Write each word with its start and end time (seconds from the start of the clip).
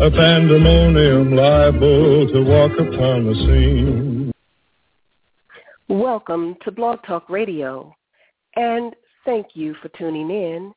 a 0.00 0.12
pandemonium 0.12 1.34
liable 1.34 2.28
to 2.28 2.40
walk 2.44 2.70
upon 2.78 3.26
the 3.26 3.34
scene. 3.34 4.32
Welcome 5.88 6.54
to 6.64 6.70
Blog 6.70 7.00
Talk 7.04 7.28
Radio, 7.28 7.92
and 8.54 8.94
thank 9.24 9.48
you 9.54 9.74
for 9.82 9.88
tuning 9.98 10.30
in 10.30 10.72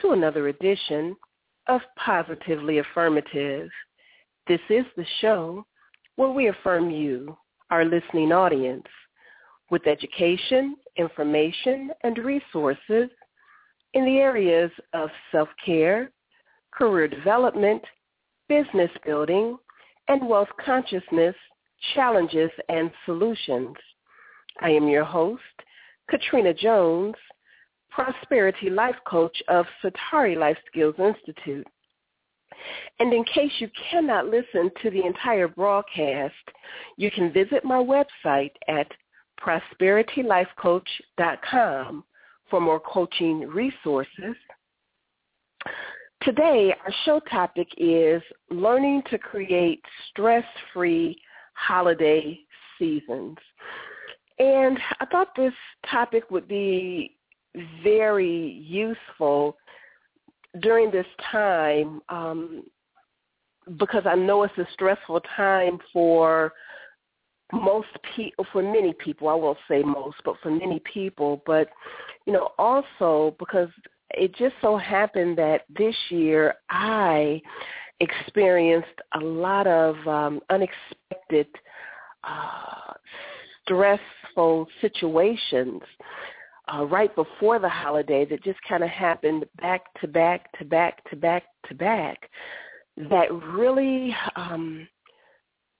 to 0.00 0.12
another 0.12 0.48
edition 0.48 1.14
of 1.68 1.82
Positively 2.02 2.78
Affirmative. 2.78 3.68
This 4.48 4.60
is 4.70 4.86
the 4.96 5.04
show 5.20 5.66
where 6.16 6.30
we 6.30 6.48
affirm 6.48 6.90
you, 6.90 7.36
our 7.70 7.84
listening 7.84 8.32
audience, 8.32 8.86
with 9.70 9.86
education, 9.86 10.76
information, 10.96 11.90
and 12.04 12.16
resources 12.16 13.10
in 13.92 14.06
the 14.06 14.16
areas 14.16 14.70
of 14.94 15.10
self-care, 15.30 16.10
career 16.72 17.06
development, 17.06 17.82
business 18.52 18.90
building, 19.06 19.56
and 20.08 20.28
wealth 20.28 20.50
consciousness 20.62 21.34
challenges 21.94 22.50
and 22.68 22.90
solutions. 23.06 23.74
I 24.60 24.68
am 24.68 24.88
your 24.88 25.04
host, 25.04 25.40
Katrina 26.10 26.52
Jones, 26.52 27.14
Prosperity 27.90 28.68
Life 28.68 28.96
Coach 29.06 29.42
of 29.48 29.64
Satari 29.82 30.36
Life 30.36 30.58
Skills 30.70 30.96
Institute. 30.98 31.66
And 33.00 33.14
in 33.14 33.24
case 33.24 33.52
you 33.58 33.70
cannot 33.90 34.26
listen 34.26 34.70
to 34.82 34.90
the 34.90 35.06
entire 35.06 35.48
broadcast, 35.48 36.34
you 36.98 37.10
can 37.10 37.32
visit 37.32 37.64
my 37.64 37.82
website 37.82 38.52
at 38.68 38.88
prosperitylifecoach.com 39.40 42.04
for 42.50 42.60
more 42.60 42.80
coaching 42.80 43.48
resources 43.48 44.36
Today, 46.24 46.72
our 46.84 46.94
show 47.04 47.20
topic 47.30 47.66
is 47.78 48.22
learning 48.48 49.02
to 49.10 49.18
create 49.18 49.82
stress-free 50.10 51.20
holiday 51.54 52.38
seasons. 52.78 53.36
And 54.38 54.78
I 55.00 55.06
thought 55.06 55.34
this 55.34 55.52
topic 55.90 56.30
would 56.30 56.46
be 56.46 57.16
very 57.82 58.52
useful 58.64 59.56
during 60.60 60.92
this 60.92 61.06
time 61.32 62.02
um, 62.08 62.64
because 63.78 64.04
I 64.06 64.14
know 64.14 64.44
it's 64.44 64.56
a 64.58 64.66
stressful 64.74 65.22
time 65.36 65.78
for 65.92 66.52
most 67.52 67.88
people, 68.14 68.46
for 68.52 68.62
many 68.62 68.94
people, 68.94 69.28
I 69.28 69.34
won't 69.34 69.58
say 69.68 69.82
most, 69.82 70.18
but 70.24 70.36
for 70.40 70.52
many 70.52 70.80
people, 70.92 71.42
but, 71.46 71.68
you 72.26 72.32
know, 72.32 72.50
also 72.58 73.34
because 73.40 73.68
it 74.14 74.34
just 74.36 74.54
so 74.60 74.76
happened 74.76 75.38
that 75.38 75.62
this 75.76 75.94
year 76.10 76.54
I 76.70 77.40
experienced 78.00 78.88
a 79.14 79.20
lot 79.20 79.66
of 79.66 79.96
um, 80.06 80.40
unexpected, 80.50 81.46
uh, 82.24 82.92
stressful 83.62 84.66
situations 84.80 85.80
uh, 86.72 86.84
right 86.84 87.14
before 87.14 87.58
the 87.58 87.68
holiday 87.68 88.24
that 88.24 88.42
just 88.42 88.58
kind 88.68 88.82
of 88.82 88.88
happened 88.90 89.44
back 89.60 89.82
to 90.00 90.08
back 90.08 90.50
to 90.58 90.64
back 90.64 91.08
to 91.10 91.16
back 91.16 91.44
to 91.68 91.74
back 91.74 92.30
that 92.96 93.32
really 93.32 94.14
um, 94.36 94.86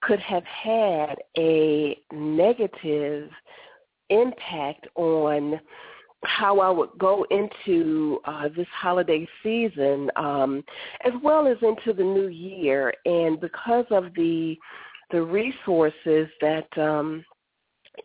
could 0.02 0.20
have 0.20 0.44
had 0.44 1.16
a 1.38 1.96
negative 2.12 3.30
impact 4.10 4.86
on 4.96 5.60
how 6.24 6.60
I 6.60 6.70
would 6.70 6.90
go 6.98 7.26
into 7.30 8.20
uh, 8.24 8.48
this 8.56 8.66
holiday 8.72 9.26
season, 9.42 10.10
um, 10.16 10.64
as 11.04 11.12
well 11.22 11.46
as 11.46 11.56
into 11.62 11.92
the 11.92 12.04
new 12.04 12.28
year. 12.28 12.92
And 13.04 13.40
because 13.40 13.86
of 13.90 14.14
the 14.14 14.56
the 15.10 15.22
resources 15.22 16.28
that 16.40 16.66
um, 16.78 17.24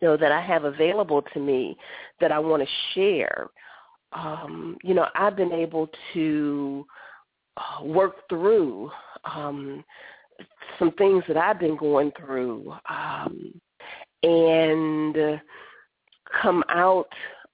you 0.00 0.08
know 0.08 0.16
that 0.16 0.32
I 0.32 0.40
have 0.40 0.64
available 0.64 1.22
to 1.34 1.40
me, 1.40 1.76
that 2.20 2.32
I 2.32 2.38
want 2.38 2.62
to 2.62 2.68
share, 2.94 3.46
um, 4.12 4.76
you 4.82 4.94
know, 4.94 5.06
I've 5.14 5.36
been 5.36 5.52
able 5.52 5.88
to 6.14 6.86
uh, 7.56 7.84
work 7.84 8.28
through 8.28 8.90
um, 9.24 9.84
some 10.78 10.92
things 10.92 11.24
that 11.28 11.36
I've 11.36 11.60
been 11.60 11.76
going 11.76 12.12
through, 12.18 12.72
um, 12.88 13.60
and 14.22 15.40
come 16.42 16.62
out 16.68 17.08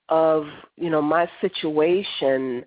of 0.09 0.45
you 0.77 0.91
know 0.91 1.03
my 1.03 1.29
situation 1.41 2.65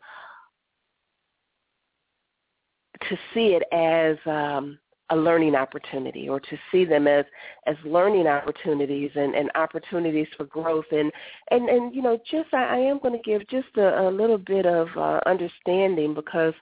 to 3.10 3.18
see 3.34 3.56
it 3.56 3.64
as 3.72 4.18
um, 4.26 4.80
a 5.10 5.16
learning 5.16 5.56
opportunity 5.56 6.28
or 6.28 6.40
to 6.40 6.58
see 6.72 6.84
them 6.84 7.08
as 7.08 7.26
as 7.66 7.76
learning 7.86 8.28
opportunities 8.28 9.12
and, 9.16 9.36
and 9.36 9.50
opportunities 9.56 10.28
for 10.36 10.46
growth. 10.46 10.86
And 10.92 11.12
and 11.52 11.70
and 11.70 11.96
you 11.96 12.02
know 12.02 12.20
just 12.30 12.54
I, 12.54 12.76
I 12.76 12.78
am 12.78 13.00
going 13.00 13.14
to 13.18 13.30
give 13.30 13.48
just 13.50 13.76
a, 13.78 14.08
a 14.08 14.10
little 14.10 14.38
bit 14.38 14.66
of 14.66 14.88
uh, 14.98 15.20
understanding 15.26 16.14
because 16.14 16.54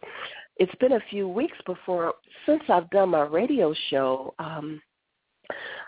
it's 0.57 0.75
been 0.75 0.93
a 0.93 1.03
few 1.09 1.27
weeks 1.27 1.57
before 1.65 2.13
since 2.45 2.63
I've 2.69 2.89
done 2.89 3.09
my 3.09 3.23
radio 3.23 3.73
show 3.89 4.33
um 4.39 4.81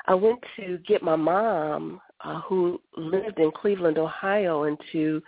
I 0.06 0.14
went 0.14 0.40
to 0.58 0.78
get 0.88 1.02
my 1.02 1.16
mom 1.16 2.00
uh, 2.24 2.42
who 2.42 2.82
lived 2.96 3.40
in 3.40 3.52
Cleveland, 3.52 3.98
Ohio, 3.98 4.64
and 4.64 4.78
to 4.92 5.22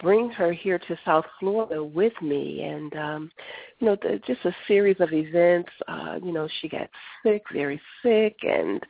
bring 0.00 0.28
her 0.30 0.52
here 0.52 0.78
to 0.78 0.98
South 1.04 1.24
Florida 1.40 1.82
with 1.82 2.12
me. 2.20 2.62
And, 2.62 2.94
um, 2.96 3.30
you 3.78 3.86
know, 3.86 3.96
the, 4.02 4.20
just 4.26 4.44
a 4.44 4.54
series 4.68 4.96
of 5.00 5.12
events. 5.12 5.70
Uh, 5.88 6.18
you 6.22 6.32
know, 6.32 6.48
she 6.60 6.68
got 6.68 6.88
sick, 7.22 7.42
very 7.52 7.80
sick, 8.02 8.36
and, 8.42 8.82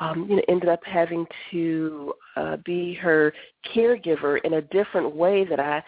um, 0.00 0.26
you 0.28 0.36
know, 0.36 0.42
ended 0.48 0.68
up 0.68 0.80
having 0.84 1.26
to 1.50 2.14
uh, 2.36 2.56
be 2.64 2.94
her 2.94 3.32
caregiver 3.74 4.38
in 4.44 4.54
a 4.54 4.62
different 4.62 5.14
way 5.14 5.44
that 5.44 5.60
I 5.60 5.82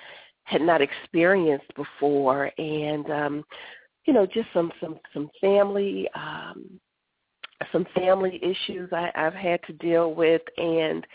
had 0.44 0.60
not 0.60 0.82
experienced 0.82 1.72
before. 1.74 2.50
And, 2.58 3.10
um, 3.10 3.44
you 4.04 4.12
know, 4.12 4.26
just 4.26 4.48
some, 4.52 4.72
some, 4.80 4.98
some 5.14 5.30
family, 5.40 6.08
um, 6.14 6.80
some 7.72 7.86
family 7.94 8.40
issues 8.42 8.90
I, 8.92 9.10
I've 9.14 9.34
had 9.34 9.60
to 9.66 9.72
deal 9.74 10.14
with, 10.14 10.42
and 10.56 11.06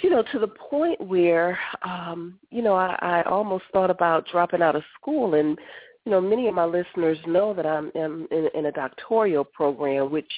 you 0.00 0.10
know, 0.10 0.22
to 0.32 0.38
the 0.38 0.48
point 0.48 1.00
where, 1.00 1.58
um, 1.82 2.38
you 2.50 2.62
know, 2.62 2.74
I, 2.74 2.96
I 3.00 3.22
almost 3.24 3.64
thought 3.72 3.90
about 3.90 4.26
dropping 4.30 4.62
out 4.62 4.76
of 4.76 4.82
school. 4.98 5.34
And, 5.34 5.58
you 6.04 6.10
know, 6.10 6.20
many 6.20 6.48
of 6.48 6.54
my 6.54 6.64
listeners 6.64 7.18
know 7.26 7.52
that 7.54 7.66
I'm 7.66 7.92
in, 7.94 8.26
in, 8.54 8.66
a 8.66 8.72
doctoral 8.72 9.44
program, 9.44 10.10
which 10.10 10.30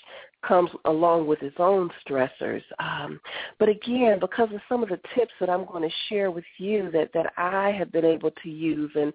comes 0.47 0.71
along 0.85 1.27
with 1.27 1.41
its 1.43 1.57
own 1.59 1.89
stressors. 2.07 2.63
Um, 2.79 3.21
but 3.59 3.69
again, 3.69 4.19
because 4.21 4.51
of 4.53 4.61
some 4.69 4.83
of 4.83 4.91
the 4.91 5.01
tips 5.15 5.33
that 5.41 5.49
I'm 5.49 5.65
going 5.65 5.89
to 5.89 5.95
share 6.09 6.31
with 6.31 6.45
you 6.59 6.91
that, 6.91 7.11
that 7.15 7.33
I 7.39 7.71
have 7.71 7.93
been 7.93 8.05
able 8.05 8.33
to 8.43 8.51
use 8.51 8.91
and, 8.95 9.13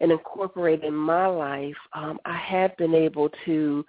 and 0.00 0.10
incorporate 0.10 0.84
in 0.84 0.94
my 0.94 1.26
life, 1.26 1.76
um, 1.92 2.18
I 2.24 2.38
have 2.38 2.76
been 2.78 2.94
able 2.94 3.28
to 3.44 3.84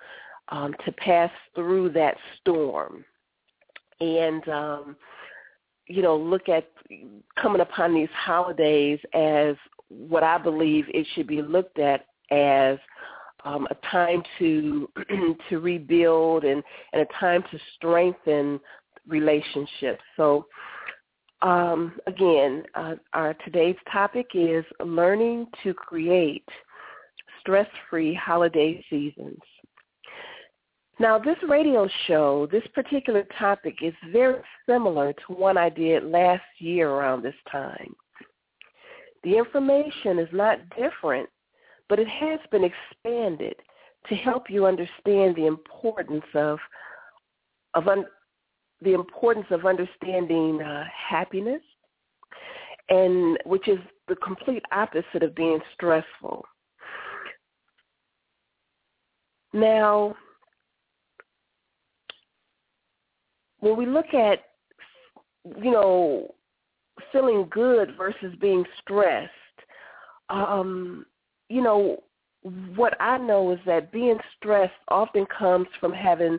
um, 0.52 0.76
to 0.86 0.92
pass 0.94 1.32
through 1.56 1.90
that 1.90 2.16
storm 2.40 3.04
and 4.00 4.48
um, 4.50 4.96
you 5.88 6.02
know 6.02 6.16
look 6.16 6.50
at 6.50 6.68
coming 7.42 7.62
upon 7.62 7.94
these 7.94 8.10
holidays 8.14 9.00
as 9.14 9.56
what 9.90 10.24
I 10.24 10.38
believe 10.38 10.86
it 10.90 11.06
should 11.14 11.28
be 11.28 11.42
looked 11.42 11.80
at 11.80 12.06
as 12.32 12.78
um, 13.44 13.68
a 13.72 13.76
time 13.88 14.24
to 14.40 14.90
to 15.50 15.60
rebuild 15.60 16.44
and, 16.44 16.64
and 16.94 17.02
a 17.02 17.20
time 17.20 17.44
to 17.52 17.60
strengthen 17.76 18.60
relationships. 19.08 20.02
So 20.16 20.46
um, 21.42 22.00
again, 22.06 22.64
uh, 22.76 22.96
our 23.14 23.34
today's 23.46 23.76
topic 23.92 24.28
is 24.36 24.64
learning 24.84 25.48
to 25.64 25.74
create 25.74 26.48
stress-free 27.40 28.14
holiday 28.14 28.84
seasons. 28.90 29.40
Now, 31.02 31.18
this 31.18 31.38
radio 31.50 31.90
show, 32.06 32.48
this 32.52 32.62
particular 32.76 33.26
topic 33.40 33.78
is 33.82 33.96
very 34.12 34.40
similar 34.70 35.14
to 35.14 35.34
one 35.34 35.58
I 35.58 35.68
did 35.68 36.04
last 36.04 36.44
year 36.60 36.92
around 36.92 37.24
this 37.24 37.34
time. 37.52 37.96
The 39.24 39.36
information 39.36 40.20
is 40.20 40.30
not 40.32 40.60
different, 40.78 41.28
but 41.90 41.98
it 41.98 42.08
has 42.08 42.40
been 42.52 42.64
expanded 42.64 43.56
to 44.10 44.16
help 44.16 44.48
you 44.48 44.68
understand 44.68 45.36
the 45.36 45.48
importance 45.48 46.24
of 46.36 46.60
of 47.74 47.88
un, 47.88 48.06
the 48.84 48.94
importance 48.94 49.48
of 49.50 49.66
understanding 49.66 50.62
uh, 50.62 50.84
happiness, 51.10 51.64
and 52.90 53.40
which 53.48 53.68
is 53.68 53.80
the 54.08 54.18
complete 54.18 54.62
opposite 54.72 55.24
of 55.24 55.34
being 55.34 55.62
stressful. 55.74 56.46
Now, 59.52 60.16
when 63.62 63.78
we 63.78 63.86
look 63.86 64.14
at, 64.14 64.44
you 65.62 65.72
know, 65.72 66.34
feeling 67.12 67.48
good 67.50 67.96
versus 67.98 68.36
being 68.40 68.66
stressed, 68.82 69.32
um, 70.30 71.06
you 71.50 71.62
know, 71.62 72.04
what 72.76 73.00
I 73.00 73.18
know 73.18 73.52
is 73.52 73.60
that 73.66 73.92
being 73.92 74.18
stressed 74.38 74.74
often 74.88 75.26
comes 75.26 75.68
from 75.80 75.94
having 75.94 76.38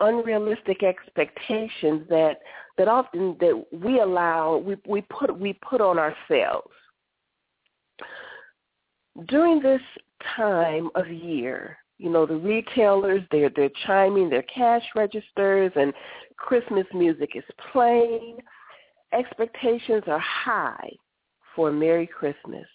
unrealistic 0.00 0.82
expectations 0.82 2.02
that 2.08 2.40
that 2.78 2.88
often 2.88 3.36
that 3.40 3.64
we 3.70 4.00
allow 4.00 4.56
we 4.56 4.76
we 4.88 5.02
put 5.02 5.38
we 5.38 5.52
put 5.68 5.80
on 5.80 5.98
ourselves. 5.98 6.72
During 9.28 9.60
this 9.60 9.82
time 10.36 10.88
of 10.94 11.08
year, 11.08 11.76
you 12.02 12.10
know, 12.10 12.26
the 12.26 12.36
retailers 12.36 13.22
they're 13.30 13.50
they're 13.54 13.70
chiming 13.86 14.28
their 14.28 14.42
cash 14.42 14.82
registers 14.94 15.72
and 15.76 15.92
Christmas 16.36 16.86
music 16.92 17.30
is 17.34 17.44
playing. 17.72 18.38
Expectations 19.12 20.02
are 20.06 20.18
high 20.18 20.90
for 21.54 21.70
Merry 21.70 22.06
Christmas 22.06 22.66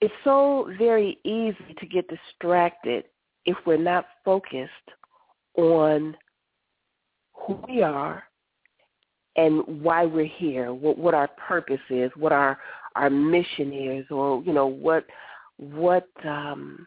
it's 0.00 0.14
so 0.24 0.70
very 0.78 1.18
easy 1.24 1.74
to 1.78 1.86
get 1.86 2.06
distracted 2.08 3.04
if 3.44 3.56
we're 3.64 3.76
not 3.76 4.06
focused 4.24 4.70
on 5.56 6.16
who 7.34 7.58
we 7.68 7.82
are 7.82 8.24
and 9.36 9.62
why 9.82 10.04
we're 10.04 10.24
here, 10.24 10.72
what, 10.72 10.98
what 10.98 11.14
our 11.14 11.28
purpose 11.28 11.80
is, 11.90 12.10
what 12.16 12.32
our 12.32 12.58
our 12.94 13.10
mission 13.10 13.72
is, 13.72 14.06
or 14.10 14.42
you 14.42 14.52
know 14.52 14.66
what 14.66 15.06
what 15.58 16.08
um, 16.24 16.86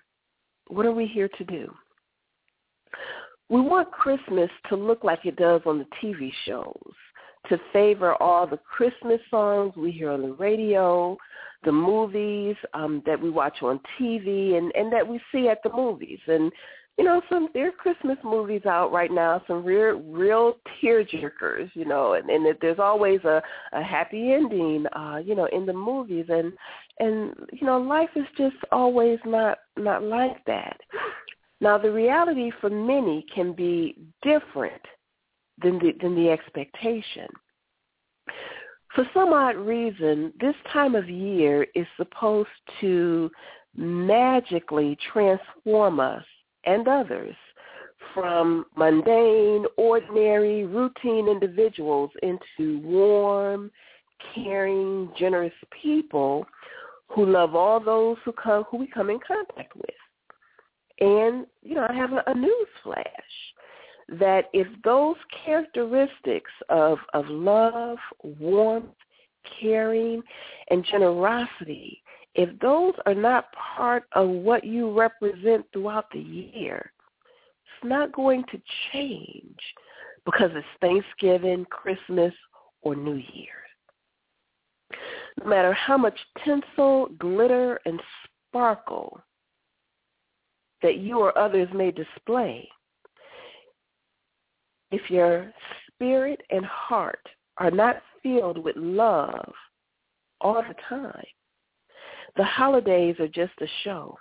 what 0.69 0.86
are 0.86 0.94
we 0.94 1.06
here 1.06 1.30
to 1.38 1.44
do? 1.44 1.71
We 3.50 3.60
want 3.60 3.92
Christmas 3.92 4.50
to 4.69 4.75
look 4.75 5.04
like 5.04 5.25
it 5.25 5.36
does 5.36 5.62
on 5.66 5.80
the 5.80 5.88
TV 6.01 6.31
shows, 6.45 6.94
to 7.50 7.57
favor 7.74 8.13
all 8.21 8.45
the 8.48 8.57
Christmas 8.57 9.19
songs 9.30 9.74
we 9.75 9.92
hear 9.92 10.12
on 10.12 10.21
the 10.21 10.33
radio, 10.33 11.18
the 11.63 11.71
movies 11.71 12.56
um, 12.74 13.01
that 13.06 13.19
we 13.19 13.30
watch 13.30 13.57
on 13.62 13.80
TV 14.00 14.56
and, 14.57 14.71
and 14.75 14.94
that 14.94 15.06
we 15.06 15.19
see 15.31 15.50
at 15.50 15.62
the 15.63 15.71
movies. 15.74 16.19
And, 16.27 16.51
you 17.00 17.06
know, 17.06 17.22
some 17.30 17.48
there 17.54 17.69
are 17.69 17.72
Christmas 17.72 18.18
movies 18.25 18.66
out 18.66 18.92
right 18.92 19.10
now, 19.10 19.42
some 19.48 19.63
real 19.63 20.01
real 20.01 20.57
tear 20.81 21.06
jerkers, 21.06 21.72
you 21.74 21.86
know, 21.86 22.16
and, 22.16 22.30
and 22.30 22.46
there's 22.60 22.78
always 22.78 23.24
a, 23.24 23.42
a 23.72 23.81
happy 23.81 24.34
ending, 24.34 24.86
uh, 24.88 25.22
you 25.25 25.34
know, 25.34 25.46
in 25.46 25.66
the 25.66 25.72
movies 25.72 26.25
and 26.28 26.51
and 27.00 27.34
you 27.54 27.66
know, 27.66 27.78
life 27.80 28.10
is 28.18 28.25
just 28.38 28.57
always 28.74 29.18
not 29.25 29.60
not 29.78 30.04
like 30.04 30.44
that. 30.46 30.78
Now 31.62 31.78
the 31.78 31.90
reality 31.90 32.51
for 32.60 32.69
many 32.69 33.25
can 33.34 33.54
be 33.54 33.95
different 34.22 34.81
than 35.63 35.80
the 35.80 35.94
than 36.02 36.16
the 36.16 36.30
expectation. 36.30 37.28
For 38.94 39.06
some 39.13 39.31
odd 39.31 39.56
reason, 39.56 40.34
this 40.42 40.56
time 40.74 40.95
of 40.95 41.10
year 41.10 41.66
is 41.75 41.88
supposed 41.95 42.50
to 42.81 43.31
magically 43.78 44.98
transform 45.13 46.02
us 46.02 46.25
and 46.66 46.88
others 46.88 47.36
from 48.14 48.66
mundane, 48.76 49.66
ordinary, 49.78 50.66
routine 50.66 51.28
individuals 51.28 52.12
into 52.24 52.80
warm, 52.80 53.72
caring, 54.34 55.12
generous 55.18 55.54
people 55.82 56.46
who 57.08 57.26
love 57.26 57.56
all 57.56 57.80
those 57.80 58.18
who 58.24 58.32
come 58.32 58.64
who 58.70 58.78
we 58.78 58.88
come 58.88 59.10
in 59.10 59.20
contact 59.26 59.76
with. 59.76 59.90
And, 61.00 61.46
you 61.64 61.76
know, 61.76 61.88
I 61.90 61.94
have 61.94 62.12
a, 62.14 62.24
a 62.28 62.34
news 62.34 62.68
flash 62.84 63.06
that 64.10 64.46
if 64.54 64.68
those 64.84 65.16
characteristics 65.46 66.52
of, 66.70 66.98
of 67.14 67.26
love, 67.28 67.98
warmth, 68.24 68.88
caring, 69.62 70.22
and 70.70 70.84
generosity, 70.84 72.02
if 72.40 72.58
those 72.62 72.94
are 73.06 73.14
not 73.14 73.48
part 73.52 74.06
of 74.14 74.30
what 74.30 74.64
you 74.64 74.98
represent 74.98 75.66
throughout 75.74 76.06
the 76.14 76.22
year, 76.22 76.90
it's 77.20 77.90
not 77.90 78.14
going 78.14 78.46
to 78.50 78.62
change 78.94 79.60
because 80.24 80.50
it's 80.54 80.66
Thanksgiving, 80.80 81.66
Christmas, 81.66 82.34
or 82.82 82.96
New 82.96 83.22
Year's. 83.34 83.50
No 85.38 85.50
matter 85.50 85.74
how 85.74 85.98
much 85.98 86.18
tinsel, 86.46 87.10
glitter, 87.20 87.82
and 87.86 88.02
sparkle 88.48 89.20
that 90.82 91.00
you 91.00 91.20
or 91.20 91.38
others 91.38 91.68
may 91.74 91.92
display, 91.92 92.70
if 94.92 95.10
your 95.10 95.52
spirit 95.92 96.40
and 96.52 96.64
heart 96.64 97.28
are 97.58 97.70
not 97.70 97.98
filled 98.24 98.64
with 98.64 98.78
love 98.78 99.52
all 100.40 100.64
the 100.66 100.76
time, 100.88 101.26
the 102.36 102.44
holidays 102.44 103.16
are 103.20 103.28
just 103.28 103.54
a 103.62 103.68
show. 103.84 104.18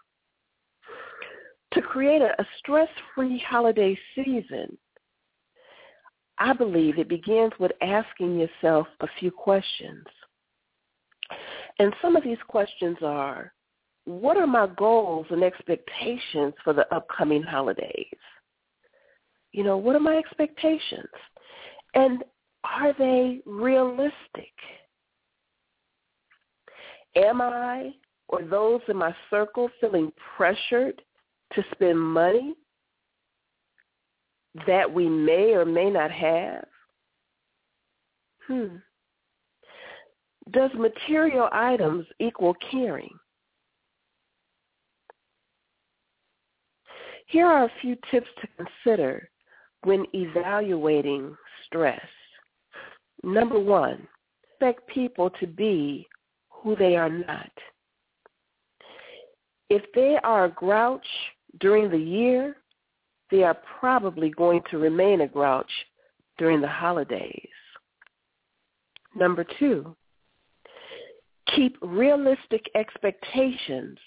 To 1.74 1.82
create 1.82 2.22
a, 2.22 2.40
a 2.40 2.46
stress-free 2.58 3.44
holiday 3.46 3.98
season, 4.14 4.76
I 6.38 6.52
believe 6.52 6.98
it 6.98 7.08
begins 7.08 7.52
with 7.58 7.72
asking 7.82 8.38
yourself 8.38 8.86
a 9.00 9.08
few 9.18 9.30
questions. 9.30 10.04
And 11.78 11.94
some 12.00 12.16
of 12.16 12.24
these 12.24 12.38
questions 12.48 12.96
are, 13.02 13.52
what 14.04 14.36
are 14.36 14.46
my 14.46 14.68
goals 14.78 15.26
and 15.30 15.42
expectations 15.44 16.54
for 16.64 16.72
the 16.72 16.92
upcoming 16.94 17.42
holidays? 17.42 18.06
You 19.52 19.64
know, 19.64 19.76
what 19.76 19.96
are 19.96 20.00
my 20.00 20.16
expectations? 20.16 21.08
And 21.94 22.24
are 22.64 22.94
they 22.98 23.40
realistic? 23.44 24.52
Am 27.16 27.40
I 27.40 27.94
or 28.28 28.42
those 28.42 28.80
in 28.88 28.96
my 28.96 29.14
circle 29.30 29.70
feeling 29.80 30.12
pressured 30.36 31.00
to 31.54 31.64
spend 31.72 31.98
money 31.98 32.54
that 34.66 34.92
we 34.92 35.08
may 35.08 35.52
or 35.52 35.64
may 35.64 35.90
not 35.90 36.10
have? 36.10 36.64
Hmm. 38.46 38.76
Does 40.50 40.70
material 40.74 41.48
items 41.52 42.06
equal 42.18 42.54
caring? 42.70 43.10
Here 47.26 47.46
are 47.46 47.64
a 47.64 47.72
few 47.82 47.94
tips 48.10 48.28
to 48.40 48.64
consider 48.64 49.28
when 49.84 50.06
evaluating 50.14 51.36
stress. 51.66 52.00
Number 53.22 53.58
one, 53.58 54.08
expect 54.42 54.88
people 54.88 55.30
to 55.38 55.46
be 55.46 56.06
who 56.62 56.76
they 56.76 56.96
are 56.96 57.08
not. 57.08 57.50
If 59.70 59.82
they 59.94 60.18
are 60.22 60.46
a 60.46 60.50
grouch 60.50 61.06
during 61.60 61.90
the 61.90 61.98
year, 61.98 62.56
they 63.30 63.42
are 63.42 63.58
probably 63.80 64.30
going 64.30 64.62
to 64.70 64.78
remain 64.78 65.20
a 65.20 65.28
grouch 65.28 65.70
during 66.38 66.60
the 66.60 66.68
holidays. 66.68 67.48
Number 69.14 69.44
two, 69.58 69.94
keep 71.54 71.76
realistic 71.82 72.64
expectations 72.74 73.98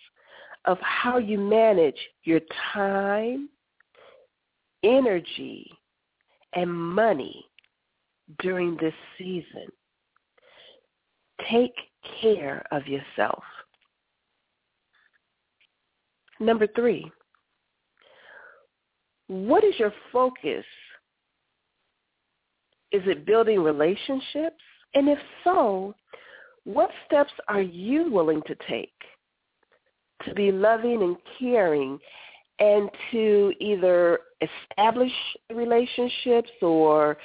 of 0.66 0.78
how 0.82 1.18
you 1.18 1.40
manage 1.40 1.98
your 2.24 2.40
time, 2.74 3.50
energy 4.84 5.70
and 6.54 6.72
money 6.72 7.46
during 8.40 8.78
this 8.78 8.94
season. 9.18 9.68
Take 11.50 11.74
care 12.22 12.66
of 12.72 12.88
yourself. 12.88 13.44
Number 16.40 16.68
three, 16.76 17.12
what 19.28 19.64
is 19.64 19.76
your 19.78 19.94
focus? 20.12 20.66
Is 22.92 23.02
it 23.06 23.26
building 23.26 23.62
relationships? 23.62 24.62
And 24.94 25.08
if 25.08 25.20
so, 25.44 25.96
what 26.64 26.90
steps 27.06 27.32
are 27.48 27.62
you 27.62 28.12
willing 28.12 28.42
to 28.48 28.56
take 28.68 28.92
to 30.26 30.34
be 30.34 30.52
loving 30.52 31.02
and 31.02 31.18
caring 31.40 32.00
and 32.60 32.90
to 33.12 33.54
either 33.60 34.20
establish 34.42 35.12
relationships 35.52 36.52
or 36.62 37.18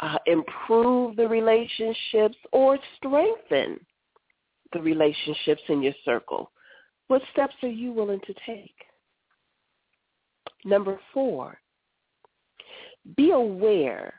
uh, 0.00 0.16
improve 0.26 1.16
the 1.16 1.28
relationships 1.28 2.36
or 2.52 2.78
strengthen 2.96 3.78
the 4.72 4.80
relationships 4.80 5.62
in 5.68 5.82
your 5.82 5.94
circle. 6.04 6.50
What 7.08 7.22
steps 7.32 7.54
are 7.62 7.68
you 7.68 7.92
willing 7.92 8.20
to 8.26 8.34
take? 8.46 8.74
Number 10.64 11.00
four, 11.12 11.58
be 13.16 13.30
aware 13.30 14.14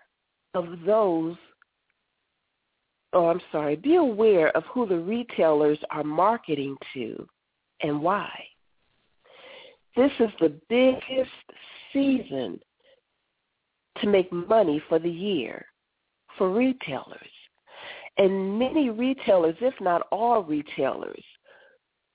of 0.53 0.65
those, 0.86 1.36
oh, 3.13 3.27
I'm 3.27 3.41
sorry, 3.51 3.75
be 3.75 3.96
aware 3.96 4.55
of 4.58 4.63
who 4.65 4.88
the 4.88 4.98
retailers 4.98 5.79
are 5.91 6.03
marketing 6.03 6.75
to 6.93 7.27
and 7.81 8.01
why. 8.01 8.29
This 9.96 10.12
is 10.20 10.29
the 10.39 10.60
biggest 10.70 11.31
season 11.93 12.60
to 14.00 14.08
make 14.08 14.31
money 14.31 14.81
for 14.89 15.00
the 15.00 15.10
year 15.10 15.65
for 16.38 16.50
retailers. 16.50 17.20
And 18.22 18.60
many 18.60 18.92
retailers, 18.92 19.56
if 19.62 19.74
not 19.82 20.06
all 20.12 20.44
retailers, 20.44 21.24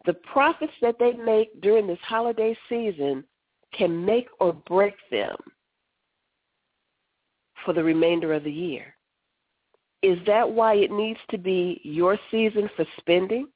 the 0.05 0.13
profits 0.13 0.73
that 0.81 1.01
they 1.01 1.15
make 1.15 1.61
during 1.63 1.89
this 1.89 1.99
holiday 2.03 2.57
season 2.69 3.25
can 3.77 4.05
make 4.05 4.29
or 4.39 4.53
break 4.53 4.95
them 5.11 5.35
for 7.65 7.75
the 7.75 7.83
remainder 7.83 8.33
of 8.35 8.45
the 8.45 8.53
year. 8.53 8.95
Is 10.01 10.17
that 10.29 10.49
why 10.49 10.75
it 10.75 10.93
needs 10.93 11.19
to 11.31 11.39
be 11.39 11.81
your 11.83 12.17
season 12.31 12.71
for 12.77 12.85
spending? 13.01 13.49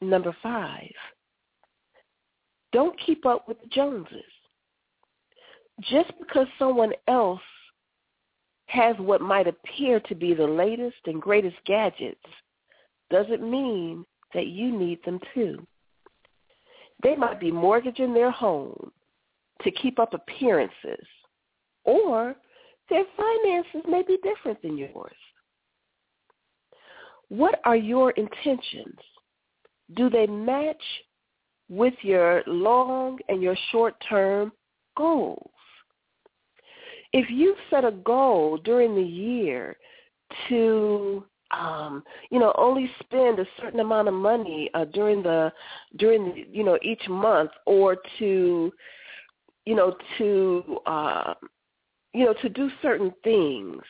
Number 0.00 0.36
five, 0.42 0.90
don't 2.72 2.98
keep 2.98 3.26
up 3.26 3.46
with 3.46 3.60
the 3.60 3.68
Joneses. 3.68 4.24
Just 5.82 6.10
because 6.18 6.48
someone 6.58 6.92
else 7.06 7.40
has 8.66 8.96
what 8.98 9.20
might 9.20 9.46
appear 9.46 10.00
to 10.00 10.14
be 10.14 10.34
the 10.34 10.46
latest 10.46 10.96
and 11.06 11.22
greatest 11.22 11.56
gadgets 11.64 12.20
doesn't 13.10 13.48
mean 13.48 14.04
that 14.34 14.48
you 14.48 14.76
need 14.76 14.98
them 15.04 15.20
too. 15.34 15.64
They 17.02 17.14
might 17.14 17.38
be 17.38 17.50
mortgaging 17.52 18.12
their 18.12 18.30
home 18.30 18.90
to 19.62 19.70
keep 19.70 19.98
up 19.98 20.14
appearances, 20.14 21.06
or 21.84 22.34
their 22.90 23.04
finances 23.16 23.82
may 23.88 24.02
be 24.02 24.18
different 24.22 24.60
than 24.62 24.76
yours. 24.76 25.16
What 27.28 27.60
are 27.64 27.76
your 27.76 28.10
intentions? 28.12 28.98
Do 29.94 30.10
they 30.10 30.26
match 30.26 30.82
with 31.68 31.94
your 32.02 32.42
long 32.46 33.18
and 33.28 33.42
your 33.42 33.56
short-term 33.72 34.52
goals? 34.96 35.50
If 37.16 37.30
you 37.30 37.56
set 37.70 37.82
a 37.86 37.92
goal 37.92 38.58
during 38.58 38.94
the 38.94 39.02
year 39.02 39.78
to 40.50 41.24
um, 41.50 42.02
you 42.30 42.38
know, 42.38 42.52
only 42.58 42.90
spend 43.00 43.38
a 43.38 43.46
certain 43.58 43.80
amount 43.80 44.08
of 44.08 44.12
money 44.12 44.68
uh, 44.74 44.84
during 44.84 45.22
the 45.22 45.50
during 45.96 46.26
the, 46.26 46.44
you 46.52 46.62
know 46.62 46.78
each 46.82 47.08
month, 47.08 47.52
or 47.64 47.96
to 48.18 48.70
you 49.64 49.74
know 49.74 49.96
to 50.18 50.78
uh, 50.84 51.32
you 52.12 52.26
know 52.26 52.34
to 52.42 52.50
do 52.50 52.68
certain 52.82 53.14
things. 53.24 53.80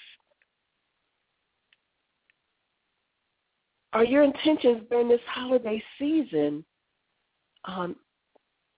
Are 3.92 4.04
your 4.04 4.23
intentions 4.23 4.83
during 4.88 5.09
this 5.09 5.21
holiday 5.26 5.83
season 5.99 6.64
um, 7.64 7.97